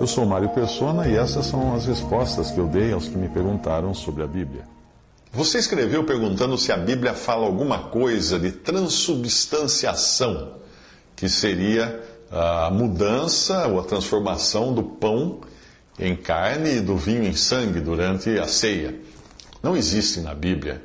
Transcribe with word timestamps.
Eu 0.00 0.06
sou 0.06 0.26
Mário 0.26 0.48
Persona 0.50 1.08
e 1.08 1.16
essas 1.16 1.46
são 1.46 1.74
as 1.74 1.86
respostas 1.86 2.50
que 2.50 2.58
eu 2.58 2.66
dei 2.66 2.92
aos 2.92 3.08
que 3.08 3.16
me 3.16 3.28
perguntaram 3.28 3.94
sobre 3.94 4.22
a 4.22 4.26
Bíblia. 4.26 4.64
Você 5.32 5.58
escreveu 5.58 6.04
perguntando 6.04 6.58
se 6.58 6.70
a 6.70 6.76
Bíblia 6.76 7.14
fala 7.14 7.46
alguma 7.46 7.88
coisa 7.88 8.38
de 8.38 8.52
transubstanciação, 8.52 10.56
que 11.16 11.28
seria 11.28 12.02
a 12.30 12.70
mudança 12.70 13.66
ou 13.66 13.80
a 13.80 13.84
transformação 13.84 14.74
do 14.74 14.82
pão 14.82 15.40
em 15.98 16.14
carne 16.14 16.76
e 16.76 16.80
do 16.80 16.96
vinho 16.96 17.24
em 17.24 17.34
sangue 17.34 17.80
durante 17.80 18.38
a 18.38 18.46
ceia. 18.46 18.94
Não 19.62 19.76
existe 19.76 20.20
na 20.20 20.34
Bíblia 20.34 20.82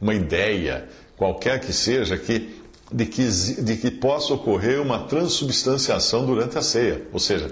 uma 0.00 0.14
ideia, 0.14 0.88
qualquer 1.16 1.60
que 1.60 1.72
seja, 1.72 2.16
que, 2.16 2.62
de, 2.92 3.06
que, 3.06 3.26
de 3.26 3.76
que 3.76 3.90
possa 3.90 4.34
ocorrer 4.34 4.80
uma 4.80 5.00
transubstanciação 5.00 6.26
durante 6.26 6.58
a 6.58 6.62
ceia. 6.62 7.02
Ou 7.12 7.18
seja, 7.18 7.50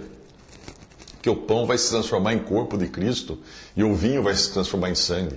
que 1.20 1.30
o 1.30 1.36
pão 1.36 1.66
vai 1.66 1.78
se 1.78 1.90
transformar 1.90 2.34
em 2.34 2.40
corpo 2.40 2.76
de 2.76 2.88
Cristo 2.88 3.38
e 3.76 3.84
o 3.84 3.94
vinho 3.94 4.22
vai 4.22 4.34
se 4.34 4.52
transformar 4.52 4.90
em 4.90 4.94
sangue. 4.94 5.36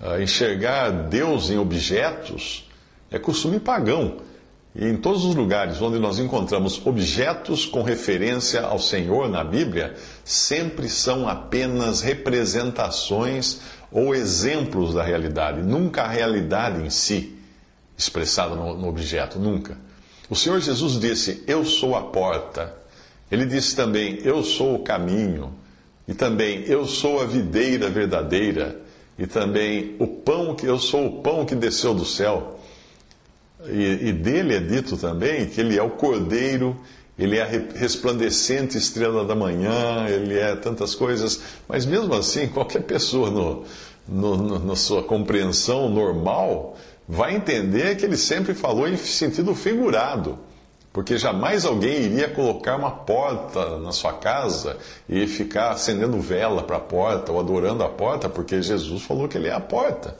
Uh, 0.00 0.20
enxergar 0.20 0.90
Deus 0.90 1.50
em 1.50 1.58
objetos 1.58 2.68
é 3.10 3.18
costume 3.18 3.60
pagão. 3.60 4.18
E 4.74 4.86
em 4.86 4.96
todos 4.96 5.24
os 5.26 5.34
lugares 5.34 5.82
onde 5.82 5.98
nós 5.98 6.18
encontramos 6.18 6.80
objetos 6.86 7.66
com 7.66 7.82
referência 7.82 8.62
ao 8.62 8.78
Senhor 8.78 9.28
na 9.28 9.44
Bíblia, 9.44 9.94
sempre 10.24 10.88
são 10.88 11.28
apenas 11.28 12.00
representações 12.00 13.60
ou 13.90 14.14
exemplos 14.14 14.94
da 14.94 15.02
realidade, 15.02 15.60
nunca 15.60 16.04
a 16.04 16.08
realidade 16.08 16.82
em 16.82 16.88
si 16.88 17.36
expressada 17.96 18.54
no, 18.54 18.76
no 18.76 18.88
objeto, 18.88 19.38
nunca. 19.38 19.76
O 20.28 20.36
Senhor 20.36 20.60
Jesus 20.60 20.98
disse: 20.98 21.42
Eu 21.46 21.64
sou 21.64 21.96
a 21.96 22.02
porta. 22.02 22.74
Ele 23.30 23.46
disse 23.46 23.74
também: 23.76 24.18
Eu 24.24 24.42
sou 24.42 24.76
o 24.76 24.82
caminho. 24.82 25.52
E 26.06 26.14
também: 26.14 26.64
Eu 26.66 26.86
sou 26.86 27.20
a 27.20 27.24
videira 27.24 27.88
verdadeira. 27.88 28.80
E 29.18 29.26
também: 29.26 29.96
O 29.98 30.06
pão 30.06 30.54
que 30.54 30.66
eu 30.66 30.78
sou 30.78 31.06
o 31.06 31.22
pão 31.22 31.44
que 31.44 31.54
desceu 31.54 31.94
do 31.94 32.04
céu. 32.04 32.58
E, 33.66 34.08
e 34.08 34.12
dele 34.12 34.56
é 34.56 34.60
dito 34.60 34.96
também 34.96 35.46
que 35.46 35.60
ele 35.60 35.78
é 35.78 35.82
o 35.82 35.90
cordeiro 35.90 36.76
ele 37.18 37.36
é 37.36 37.42
a 37.42 37.78
resplandecente 37.78 38.78
estrela 38.78 39.24
da 39.24 39.34
manhã, 39.34 40.06
ele 40.08 40.38
é 40.38 40.56
tantas 40.56 40.94
coisas, 40.94 41.40
mas 41.68 41.84
mesmo 41.84 42.14
assim, 42.14 42.48
qualquer 42.48 42.82
pessoa 42.82 43.30
no, 43.30 43.64
no, 44.08 44.36
no, 44.36 44.58
na 44.58 44.76
sua 44.76 45.02
compreensão 45.02 45.88
normal 45.90 46.76
vai 47.12 47.36
entender 47.36 47.94
que 47.96 48.06
ele 48.06 48.16
sempre 48.16 48.54
falou 48.54 48.88
em 48.88 48.96
sentido 48.96 49.54
figurado. 49.54 50.38
Porque 50.90 51.18
jamais 51.18 51.66
alguém 51.66 52.04
iria 52.04 52.26
colocar 52.26 52.76
uma 52.76 52.90
porta 52.90 53.78
na 53.78 53.92
sua 53.92 54.14
casa 54.14 54.78
e 55.06 55.26
ficar 55.26 55.72
acendendo 55.72 56.18
vela 56.20 56.62
para 56.62 56.78
a 56.78 56.80
porta 56.80 57.30
ou 57.30 57.38
adorando 57.38 57.82
a 57.82 57.88
porta, 57.88 58.30
porque 58.30 58.62
Jesus 58.62 59.02
falou 59.02 59.28
que 59.28 59.36
ele 59.36 59.48
é 59.48 59.52
a 59.52 59.60
porta. 59.60 60.16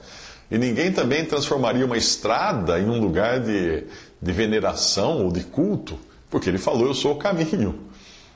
E 0.51 0.57
ninguém 0.57 0.91
também 0.91 1.25
transformaria 1.25 1.83
uma 1.83 1.97
estrada 1.97 2.79
em 2.79 2.87
um 2.87 2.99
lugar 2.99 3.39
de, 3.39 3.85
de 4.21 4.31
veneração 4.31 5.23
ou 5.23 5.31
de 5.31 5.43
culto, 5.43 5.97
porque 6.29 6.47
ele 6.47 6.59
falou: 6.59 6.85
Eu 6.85 6.93
sou 6.93 7.13
o 7.13 7.17
caminho. 7.17 7.79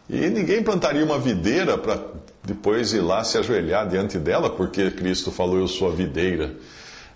E 0.10 0.30
ninguém 0.30 0.64
plantaria 0.64 1.06
uma 1.06 1.20
videira 1.20 1.78
para 1.78 2.00
depois 2.44 2.92
ir 2.94 3.02
lá 3.02 3.24
se 3.24 3.38
ajoelhar 3.38 3.88
diante 3.88 4.18
dela, 4.18 4.50
porque 4.50 4.90
Cristo 4.90 5.32
falou: 5.32 5.60
Eu 5.60 5.68
sou 5.68 5.90
a 5.90 5.92
videira. 5.92 6.56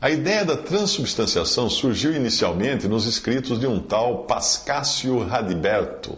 A 0.02 0.10
ideia 0.10 0.44
da 0.44 0.58
transubstanciação 0.58 1.70
surgiu 1.70 2.12
inicialmente 2.12 2.88
nos 2.88 3.06
escritos 3.06 3.60
de 3.60 3.68
um 3.68 3.80
tal 3.80 4.24
Pascácio 4.24 5.20
Radiberto, 5.20 6.18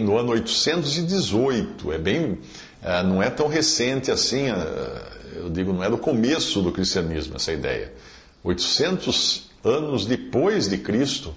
no 0.00 0.16
ano 0.16 0.30
818. 0.30 1.92
É 1.92 1.98
bem, 1.98 2.38
eh, 2.80 3.02
não 3.02 3.20
é 3.20 3.28
tão 3.28 3.48
recente 3.48 4.12
assim, 4.12 4.48
eh, 4.48 5.02
eu 5.34 5.50
digo, 5.50 5.72
não 5.72 5.82
é 5.82 5.90
do 5.90 5.98
começo 5.98 6.62
do 6.62 6.70
cristianismo 6.70 7.34
essa 7.34 7.52
ideia. 7.52 7.92
800 8.44 9.50
anos 9.64 10.06
depois 10.06 10.68
de 10.68 10.78
Cristo, 10.78 11.34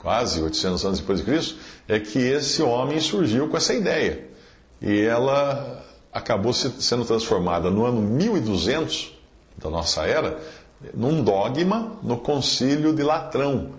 quase 0.00 0.42
800 0.42 0.84
anos 0.84 0.98
depois 1.00 1.20
de 1.20 1.24
Cristo, 1.24 1.56
é 1.88 1.98
que 1.98 2.18
esse 2.18 2.60
homem 2.60 3.00
surgiu 3.00 3.48
com 3.48 3.56
essa 3.56 3.72
ideia. 3.72 4.26
E 4.78 5.00
ela 5.00 5.82
acabou 6.12 6.52
sendo 6.52 7.06
transformada 7.06 7.70
no 7.70 7.86
ano 7.86 8.02
1200 8.02 9.14
da 9.56 9.70
nossa 9.70 10.02
era 10.02 10.38
num 10.92 11.22
dogma 11.22 11.98
no 12.02 12.18
concílio 12.18 12.92
de 12.92 13.02
Latrão, 13.02 13.72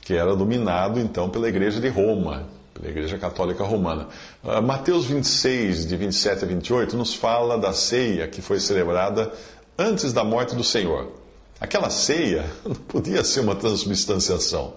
que 0.00 0.14
era 0.14 0.34
dominado 0.34 0.98
então 0.98 1.30
pela 1.30 1.48
Igreja 1.48 1.80
de 1.80 1.88
Roma, 1.88 2.48
pela 2.74 2.88
Igreja 2.88 3.18
Católica 3.18 3.64
Romana. 3.64 4.08
Uh, 4.42 4.60
Mateus 4.60 5.06
26, 5.06 5.86
de 5.86 5.96
27 5.96 6.44
a 6.44 6.48
28, 6.48 6.96
nos 6.96 7.14
fala 7.14 7.56
da 7.56 7.72
ceia 7.72 8.26
que 8.28 8.42
foi 8.42 8.58
celebrada 8.58 9.32
antes 9.78 10.12
da 10.12 10.24
morte 10.24 10.54
do 10.54 10.64
Senhor. 10.64 11.12
Aquela 11.60 11.88
ceia 11.88 12.44
não 12.64 12.74
podia 12.74 13.22
ser 13.22 13.40
uma 13.40 13.54
transubstanciação, 13.54 14.74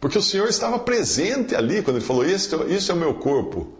porque 0.00 0.18
o 0.18 0.22
Senhor 0.22 0.48
estava 0.48 0.78
presente 0.78 1.54
ali 1.54 1.82
quando 1.82 1.96
ele 1.96 2.04
falou: 2.04 2.24
Isso 2.24 2.54
é 2.54 2.94
o 2.94 2.98
meu 2.98 3.14
corpo. 3.14 3.74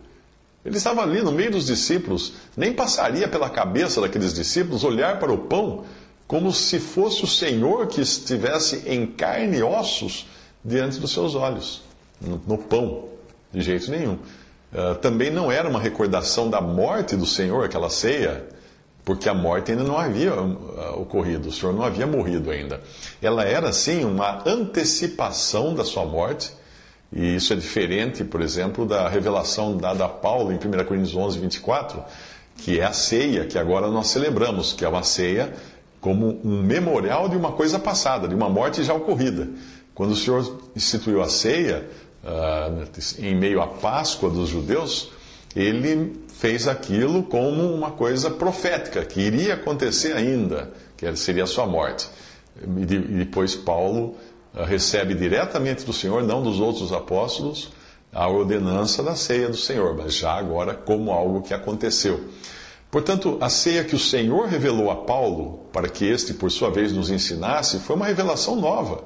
Ele 0.62 0.76
estava 0.76 1.02
ali 1.02 1.22
no 1.22 1.32
meio 1.32 1.52
dos 1.52 1.64
discípulos, 1.64 2.34
nem 2.54 2.74
passaria 2.74 3.26
pela 3.26 3.48
cabeça 3.48 3.98
daqueles 3.98 4.34
discípulos 4.34 4.84
olhar 4.84 5.18
para 5.18 5.32
o 5.32 5.38
pão 5.38 5.86
como 6.30 6.52
se 6.52 6.78
fosse 6.78 7.24
o 7.24 7.26
Senhor 7.26 7.88
que 7.88 8.00
estivesse 8.00 8.84
em 8.86 9.04
carne 9.04 9.56
e 9.56 9.62
ossos 9.64 10.28
diante 10.64 11.00
dos 11.00 11.10
seus 11.10 11.34
olhos, 11.34 11.82
no, 12.20 12.40
no 12.46 12.56
pão, 12.56 13.08
de 13.52 13.60
jeito 13.60 13.90
nenhum. 13.90 14.16
Uh, 14.72 14.94
também 15.00 15.28
não 15.28 15.50
era 15.50 15.68
uma 15.68 15.80
recordação 15.80 16.48
da 16.48 16.60
morte 16.60 17.16
do 17.16 17.26
Senhor, 17.26 17.64
aquela 17.64 17.90
ceia, 17.90 18.46
porque 19.04 19.28
a 19.28 19.34
morte 19.34 19.72
ainda 19.72 19.82
não 19.82 19.98
havia 19.98 20.32
uh, 20.32 21.00
ocorrido, 21.00 21.48
o 21.48 21.52
Senhor 21.52 21.74
não 21.74 21.82
havia 21.82 22.06
morrido 22.06 22.48
ainda. 22.52 22.80
Ela 23.20 23.42
era, 23.42 23.72
sim, 23.72 24.04
uma 24.04 24.40
antecipação 24.48 25.74
da 25.74 25.82
sua 25.82 26.04
morte, 26.04 26.52
e 27.12 27.34
isso 27.34 27.52
é 27.52 27.56
diferente, 27.56 28.22
por 28.22 28.40
exemplo, 28.40 28.86
da 28.86 29.08
revelação 29.08 29.76
dada 29.76 30.04
a 30.04 30.08
Paulo 30.08 30.52
em 30.52 30.54
1 30.54 30.84
Coríntios 30.84 31.16
11, 31.16 31.40
24, 31.40 32.04
que 32.58 32.78
é 32.78 32.84
a 32.84 32.92
ceia 32.92 33.46
que 33.46 33.58
agora 33.58 33.88
nós 33.88 34.06
celebramos, 34.06 34.72
que 34.72 34.84
é 34.84 34.88
uma 34.88 35.02
ceia 35.02 35.52
como 36.00 36.40
um 36.42 36.62
memorial 36.62 37.28
de 37.28 37.36
uma 37.36 37.52
coisa 37.52 37.78
passada, 37.78 38.26
de 38.26 38.34
uma 38.34 38.48
morte 38.48 38.82
já 38.82 38.94
ocorrida. 38.94 39.48
Quando 39.94 40.12
o 40.12 40.16
Senhor 40.16 40.58
instituiu 40.74 41.20
a 41.22 41.28
ceia, 41.28 41.86
uh, 42.24 42.88
em 43.18 43.34
meio 43.34 43.60
à 43.60 43.66
Páscoa 43.66 44.30
dos 44.30 44.48
judeus, 44.48 45.12
ele 45.54 46.24
fez 46.28 46.66
aquilo 46.66 47.22
como 47.24 47.74
uma 47.74 47.90
coisa 47.90 48.30
profética, 48.30 49.04
que 49.04 49.20
iria 49.20 49.54
acontecer 49.54 50.16
ainda, 50.16 50.72
que 50.96 51.14
seria 51.16 51.44
a 51.44 51.46
sua 51.46 51.66
morte. 51.66 52.08
E 52.62 52.86
depois 52.86 53.54
Paulo 53.54 54.16
uh, 54.54 54.64
recebe 54.64 55.14
diretamente 55.14 55.84
do 55.84 55.92
Senhor, 55.92 56.22
não 56.22 56.42
dos 56.42 56.60
outros 56.60 56.92
apóstolos, 56.92 57.70
a 58.12 58.26
ordenança 58.26 59.02
da 59.02 59.14
ceia 59.14 59.48
do 59.48 59.56
Senhor, 59.56 59.94
mas 59.96 60.14
já 60.14 60.32
agora 60.32 60.74
como 60.74 61.12
algo 61.12 61.42
que 61.42 61.54
aconteceu. 61.54 62.24
Portanto, 62.90 63.38
a 63.40 63.48
ceia 63.48 63.84
que 63.84 63.94
o 63.94 63.98
Senhor 63.98 64.48
revelou 64.48 64.90
a 64.90 64.96
Paulo, 64.96 65.60
para 65.72 65.88
que 65.88 66.04
este, 66.04 66.34
por 66.34 66.50
sua 66.50 66.70
vez, 66.70 66.92
nos 66.92 67.08
ensinasse, 67.08 67.78
foi 67.78 67.94
uma 67.94 68.06
revelação 68.06 68.56
nova, 68.56 69.04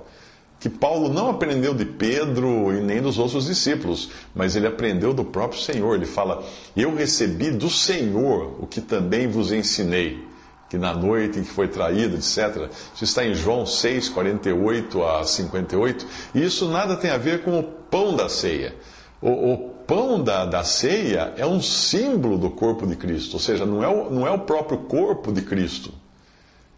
que 0.58 0.70
Paulo 0.70 1.12
não 1.12 1.28
aprendeu 1.28 1.74
de 1.74 1.84
Pedro 1.84 2.72
e 2.72 2.80
nem 2.80 3.02
dos 3.02 3.18
outros 3.18 3.44
discípulos, 3.44 4.08
mas 4.34 4.56
ele 4.56 4.66
aprendeu 4.66 5.12
do 5.12 5.22
próprio 5.22 5.60
Senhor. 5.60 5.94
Ele 5.94 6.06
fala: 6.06 6.42
Eu 6.74 6.94
recebi 6.94 7.50
do 7.50 7.68
Senhor 7.68 8.56
o 8.58 8.66
que 8.66 8.80
também 8.80 9.28
vos 9.28 9.52
ensinei, 9.52 10.24
que 10.70 10.78
na 10.78 10.94
noite 10.94 11.38
em 11.38 11.42
que 11.42 11.50
foi 11.50 11.68
traído, 11.68 12.16
etc. 12.16 12.70
Isso 12.94 13.04
está 13.04 13.26
em 13.26 13.34
João 13.34 13.66
6, 13.66 14.08
48 14.08 15.04
a 15.04 15.24
58. 15.24 16.06
E 16.34 16.42
isso 16.42 16.66
nada 16.70 16.96
tem 16.96 17.10
a 17.10 17.18
ver 17.18 17.42
com 17.42 17.58
o 17.58 17.62
pão 17.62 18.16
da 18.16 18.30
ceia. 18.30 18.74
O, 19.20 19.73
pão 19.86 20.22
da, 20.22 20.44
da 20.44 20.64
ceia 20.64 21.32
é 21.36 21.46
um 21.46 21.60
símbolo 21.60 22.38
do 22.38 22.50
corpo 22.50 22.86
de 22.86 22.96
Cristo, 22.96 23.34
ou 23.34 23.40
seja, 23.40 23.64
não 23.64 23.82
é, 23.82 23.88
o, 23.88 24.10
não 24.10 24.26
é 24.26 24.31
o 24.31 24.40
próprio 24.40 24.78
corpo 24.78 25.32
de 25.32 25.42
Cristo, 25.42 25.92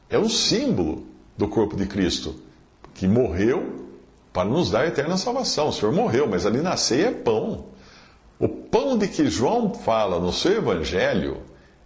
é 0.09 0.19
um 0.19 0.29
símbolo 0.29 1.07
do 1.37 1.49
corpo 1.49 1.77
de 1.77 1.87
Cristo, 1.87 2.35
que 2.95 3.07
morreu 3.07 3.87
para 4.33 4.49
nos 4.49 4.71
dar 4.71 4.87
eterna 4.87 5.17
salvação. 5.17 5.69
O 5.69 5.73
Senhor 5.73 5.93
morreu, 5.93 6.27
mas 6.27 6.47
ali 6.47 6.61
na 6.61 6.77
ceia 6.77 7.07
é 7.07 7.13
pão. 7.13 7.67
O 8.39 8.49
pão 8.49 8.97
de 8.97 9.09
que 9.09 9.29
João 9.29 9.73
fala 9.73 10.21
no 10.21 10.33
seu 10.33 10.53
evangelho 10.53 11.39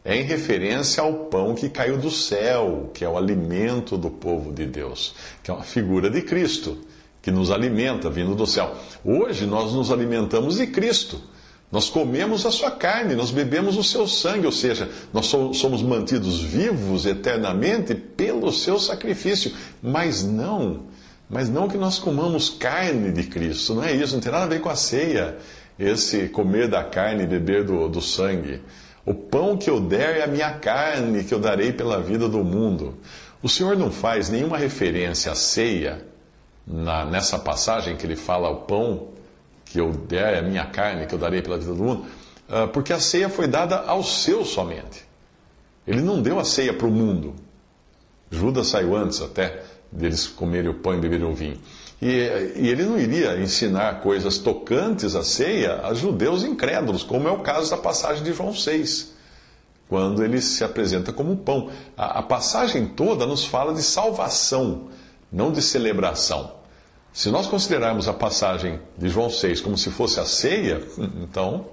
é 0.04 0.16
em 0.16 0.22
referência 0.22 1.02
ao 1.02 1.12
pão 1.26 1.54
que 1.54 1.68
caiu 1.68 1.96
do 1.96 2.10
céu, 2.10 2.90
que 2.92 3.04
é 3.04 3.08
o 3.08 3.16
alimento 3.16 3.96
do 3.96 4.10
povo 4.10 4.52
de 4.52 4.66
Deus, 4.66 5.14
que 5.42 5.50
é 5.50 5.54
uma 5.54 5.62
figura 5.62 6.10
de 6.10 6.22
Cristo 6.22 6.78
que 7.22 7.30
nos 7.30 7.50
alimenta 7.50 8.08
vindo 8.08 8.34
do 8.34 8.46
céu. 8.46 8.74
Hoje 9.04 9.46
nós 9.46 9.72
nos 9.72 9.90
alimentamos 9.90 10.56
de 10.56 10.66
Cristo. 10.66 11.20
Nós 11.70 11.88
comemos 11.88 12.44
a 12.44 12.50
sua 12.50 12.72
carne, 12.72 13.14
nós 13.14 13.30
bebemos 13.30 13.76
o 13.76 13.84
seu 13.84 14.06
sangue, 14.06 14.44
ou 14.44 14.50
seja, 14.50 14.90
nós 15.12 15.26
somos 15.26 15.82
mantidos 15.82 16.40
vivos 16.40 17.06
eternamente 17.06 17.94
pelo 17.94 18.52
seu 18.52 18.76
sacrifício. 18.78 19.52
Mas 19.80 20.24
não, 20.24 20.86
mas 21.28 21.48
não 21.48 21.68
que 21.68 21.78
nós 21.78 21.96
comamos 21.96 22.50
carne 22.50 23.12
de 23.12 23.22
Cristo, 23.22 23.74
não 23.74 23.84
é 23.84 23.92
isso, 23.92 24.14
não 24.14 24.20
tem 24.20 24.32
nada 24.32 24.46
a 24.46 24.48
ver 24.48 24.60
com 24.60 24.68
a 24.68 24.74
ceia. 24.74 25.36
esse 25.78 26.28
comer 26.28 26.66
da 26.66 26.82
carne 26.82 27.22
e 27.22 27.26
beber 27.26 27.62
do, 27.62 27.88
do 27.88 28.02
sangue. 28.02 28.60
O 29.06 29.14
pão 29.14 29.56
que 29.56 29.70
eu 29.70 29.80
der 29.80 30.16
é 30.16 30.24
a 30.24 30.26
minha 30.26 30.50
carne 30.54 31.22
que 31.22 31.32
eu 31.32 31.38
darei 31.38 31.72
pela 31.72 32.00
vida 32.00 32.28
do 32.28 32.42
mundo. 32.42 32.96
O 33.40 33.48
Senhor 33.48 33.76
não 33.76 33.92
faz 33.92 34.28
nenhuma 34.28 34.58
referência 34.58 35.30
à 35.30 35.34
ceia 35.36 36.09
na, 36.70 37.04
nessa 37.04 37.38
passagem 37.38 37.96
que 37.96 38.06
ele 38.06 38.16
fala: 38.16 38.48
o 38.48 38.60
pão 38.60 39.08
que 39.64 39.80
eu 39.80 39.90
der 39.90 40.34
é 40.34 40.38
a 40.38 40.42
minha 40.42 40.66
carne 40.66 41.06
que 41.06 41.14
eu 41.14 41.18
darei 41.18 41.42
pela 41.42 41.58
vida 41.58 41.74
do 41.74 41.82
mundo, 41.82 42.06
ah, 42.48 42.66
porque 42.66 42.92
a 42.92 43.00
ceia 43.00 43.28
foi 43.28 43.46
dada 43.46 43.80
aos 43.86 44.22
seus 44.22 44.48
somente. 44.48 45.04
Ele 45.86 46.00
não 46.00 46.22
deu 46.22 46.38
a 46.38 46.44
ceia 46.44 46.72
para 46.72 46.86
o 46.86 46.90
mundo. 46.90 47.34
Judas 48.30 48.68
saiu 48.68 48.96
antes 48.96 49.20
até 49.20 49.62
deles 49.90 50.26
comerem 50.26 50.70
o 50.70 50.74
pão 50.74 50.94
e 50.94 50.98
beberem 50.98 51.26
o 51.26 51.34
vinho. 51.34 51.58
E, 52.00 52.06
e, 52.56 52.68
ele 52.68 52.84
não 52.84 52.98
iria 52.98 53.38
ensinar 53.40 54.00
coisas 54.00 54.38
tocantes 54.38 55.14
à 55.14 55.22
ceia 55.22 55.80
a 55.84 55.92
judeus 55.92 56.44
incrédulos, 56.44 57.02
como 57.02 57.28
é 57.28 57.30
o 57.30 57.40
caso 57.40 57.70
da 57.70 57.76
passagem 57.76 58.22
de 58.22 58.32
João 58.32 58.54
6, 58.54 59.12
quando 59.88 60.24
ele 60.24 60.40
se 60.40 60.64
apresenta 60.64 61.12
como 61.12 61.36
pão. 61.36 61.70
A, 61.96 62.20
a 62.20 62.22
passagem 62.22 62.86
toda 62.86 63.26
nos 63.26 63.44
fala 63.44 63.74
de 63.74 63.82
salvação, 63.82 64.88
não 65.30 65.52
de 65.52 65.60
celebração. 65.60 66.59
Se 67.12 67.30
nós 67.30 67.46
considerarmos 67.46 68.08
a 68.08 68.12
passagem 68.12 68.80
de 68.96 69.08
João 69.08 69.30
6 69.30 69.60
como 69.60 69.76
se 69.76 69.90
fosse 69.90 70.20
a 70.20 70.24
ceia, 70.24 70.82
então 71.22 71.66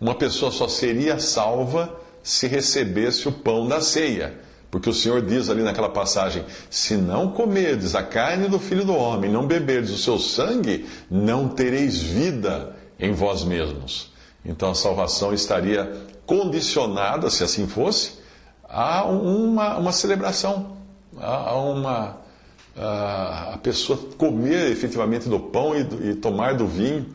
uma 0.00 0.14
pessoa 0.14 0.50
só 0.50 0.68
seria 0.68 1.18
salva 1.18 1.94
se 2.22 2.46
recebesse 2.46 3.28
o 3.28 3.32
pão 3.32 3.66
da 3.66 3.80
ceia. 3.80 4.38
Porque 4.70 4.88
o 4.88 4.94
Senhor 4.94 5.20
diz 5.22 5.50
ali 5.50 5.62
naquela 5.62 5.88
passagem: 5.88 6.44
Se 6.70 6.96
não 6.96 7.32
comerdes 7.32 7.94
a 7.94 8.02
carne 8.02 8.48
do 8.48 8.58
filho 8.58 8.84
do 8.84 8.94
homem, 8.94 9.30
não 9.30 9.46
beberdes 9.46 9.90
o 9.90 9.98
seu 9.98 10.18
sangue, 10.18 10.86
não 11.10 11.48
tereis 11.48 12.00
vida 12.00 12.76
em 12.98 13.12
vós 13.12 13.42
mesmos. 13.42 14.12
Então 14.44 14.70
a 14.70 14.74
salvação 14.74 15.34
estaria 15.34 15.90
condicionada, 16.24 17.28
se 17.28 17.42
assim 17.42 17.66
fosse, 17.66 18.20
a 18.68 19.04
uma, 19.04 19.76
uma 19.78 19.92
celebração, 19.92 20.76
a 21.18 21.56
uma. 21.56 22.19
A, 22.82 23.58
pessoa 23.62 23.98
comer 24.16 24.70
efetivamente 24.70 25.28
do 25.28 25.38
pão 25.38 25.74
e, 25.76 26.10
e 26.10 26.14
tomar 26.14 26.54
do 26.54 26.66
vinho 26.66 27.06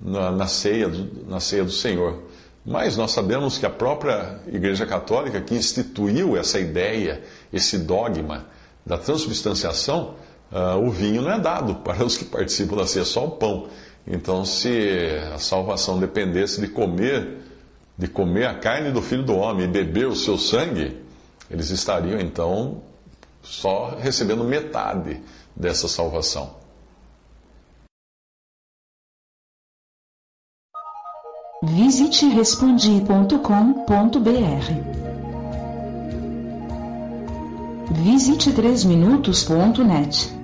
na, 0.00 0.30
na, 0.30 0.46
ceia, 0.46 0.90
na 1.26 1.40
ceia 1.40 1.64
do 1.64 1.72
Senhor. 1.72 2.22
Mas 2.64 2.96
nós 2.96 3.12
sabemos 3.12 3.56
que 3.56 3.64
a 3.64 3.70
própria 3.70 4.38
Igreja 4.46 4.84
Católica, 4.84 5.40
que 5.40 5.54
instituiu 5.54 6.36
essa 6.36 6.58
ideia, 6.58 7.22
esse 7.52 7.78
dogma 7.78 8.46
da 8.84 8.98
transubstanciação, 8.98 10.14
uh, 10.52 10.76
o 10.78 10.90
vinho 10.90 11.22
não 11.22 11.32
é 11.32 11.38
dado 11.38 11.76
para 11.76 12.04
os 12.04 12.18
que 12.18 12.24
participam 12.24 12.76
da 12.76 12.86
ceia, 12.86 13.04
só 13.04 13.26
o 13.26 13.30
pão. 13.30 13.68
Então, 14.06 14.44
se 14.44 15.18
a 15.34 15.38
salvação 15.38 15.98
dependesse 15.98 16.60
de 16.60 16.68
comer, 16.68 17.38
de 17.96 18.08
comer 18.08 18.46
a 18.46 18.54
carne 18.54 18.90
do 18.90 19.00
Filho 19.00 19.22
do 19.22 19.34
Homem 19.34 19.64
e 19.64 19.68
beber 19.68 20.06
o 20.06 20.16
seu 20.16 20.36
sangue, 20.36 20.96
eles 21.50 21.70
estariam 21.70 22.20
então 22.20 22.82
só 23.50 23.96
recebendo 23.98 24.44
metade 24.44 25.20
dessa 25.56 25.88
salvação. 25.88 26.54
Visite 31.62 32.26
respondi.com.br. 32.26 33.40
Visite 37.92 38.52
3minutos.net. 38.52 40.39